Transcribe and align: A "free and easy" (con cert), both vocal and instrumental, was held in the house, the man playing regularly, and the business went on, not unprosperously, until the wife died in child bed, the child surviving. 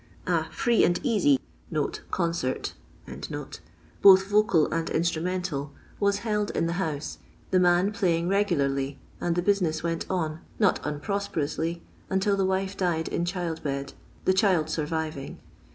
A 0.25 0.45
"free 0.45 0.83
and 0.83 0.99
easy" 1.03 1.39
(con 1.69 2.31
cert), 2.31 2.71
both 4.01 4.25
vocal 4.25 4.65
and 4.73 4.89
instrumental, 4.89 5.73
was 5.99 6.17
held 6.25 6.49
in 6.57 6.65
the 6.65 6.73
house, 6.81 7.19
the 7.51 7.59
man 7.59 7.91
playing 7.91 8.27
regularly, 8.27 8.97
and 9.19 9.35
the 9.35 9.43
business 9.43 9.83
went 9.83 10.07
on, 10.09 10.39
not 10.57 10.79
unprosperously, 10.83 11.83
until 12.09 12.35
the 12.35 12.47
wife 12.47 12.75
died 12.75 13.09
in 13.09 13.25
child 13.25 13.61
bed, 13.61 13.93
the 14.25 14.33
child 14.33 14.71
surviving. 14.71 15.37